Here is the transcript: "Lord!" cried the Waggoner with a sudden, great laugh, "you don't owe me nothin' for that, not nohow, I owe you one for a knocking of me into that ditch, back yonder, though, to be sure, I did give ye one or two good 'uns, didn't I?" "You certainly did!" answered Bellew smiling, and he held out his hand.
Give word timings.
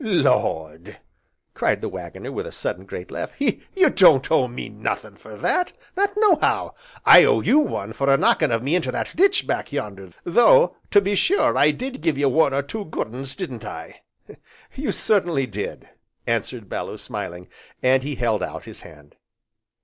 "Lord!" 0.03 0.97
cried 1.53 1.79
the 1.81 1.87
Waggoner 1.87 2.31
with 2.31 2.47
a 2.47 2.51
sudden, 2.51 2.87
great 2.87 3.11
laugh, 3.11 3.33
"you 3.37 3.89
don't 3.91 4.31
owe 4.31 4.47
me 4.47 4.67
nothin' 4.67 5.15
for 5.15 5.37
that, 5.37 5.73
not 5.95 6.13
nohow, 6.17 6.73
I 7.05 7.23
owe 7.23 7.41
you 7.41 7.59
one 7.59 7.93
for 7.93 8.11
a 8.11 8.17
knocking 8.17 8.49
of 8.49 8.63
me 8.63 8.73
into 8.73 8.91
that 8.91 9.15
ditch, 9.15 9.45
back 9.45 9.71
yonder, 9.71 10.09
though, 10.23 10.75
to 10.89 11.01
be 11.01 11.13
sure, 11.13 11.55
I 11.55 11.69
did 11.69 12.01
give 12.01 12.17
ye 12.17 12.25
one 12.25 12.51
or 12.51 12.63
two 12.63 12.85
good 12.85 13.13
'uns, 13.13 13.35
didn't 13.35 13.63
I?" 13.63 14.01
"You 14.73 14.91
certainly 14.91 15.45
did!" 15.45 15.87
answered 16.25 16.67
Bellew 16.67 16.97
smiling, 16.97 17.47
and 17.83 18.01
he 18.01 18.15
held 18.15 18.41
out 18.41 18.65
his 18.65 18.81
hand. 18.81 19.15